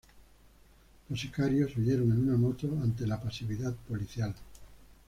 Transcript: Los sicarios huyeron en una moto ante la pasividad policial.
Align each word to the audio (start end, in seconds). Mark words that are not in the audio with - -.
Los 1.09 1.19
sicarios 1.21 1.77
huyeron 1.77 2.11
en 2.11 2.27
una 2.27 2.35
moto 2.35 2.65
ante 2.81 3.05
la 3.05 3.21
pasividad 3.21 3.75
policial. 3.87 4.33